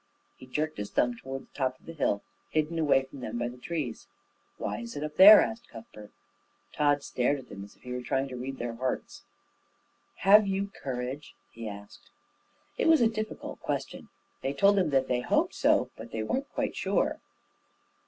[0.35, 3.49] He jerked his thumb toward the top of the hill, hidden away from them by
[3.49, 4.07] the trees.
[4.57, 6.09] "Why is it up there?" asked Cuthbert.
[6.73, 9.21] Tod stared at them as if he were trying to read their hearts.
[10.21, 12.09] "Have you courage?" he asked.
[12.79, 14.09] It was a difficult question.
[14.41, 17.19] They told him that they hoped so, but that they weren't quite sure.